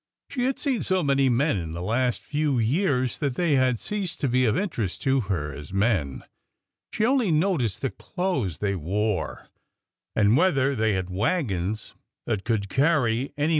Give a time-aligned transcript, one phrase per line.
[0.31, 4.19] She had seen so many men in the last few years that they had ceased
[4.21, 6.23] to be of interest to her as men.
[6.91, 9.49] She only noticed the clothes they wore
[10.15, 11.93] and whether they had wagons
[12.25, 13.49] that could carry any 3i6 ORDER NO.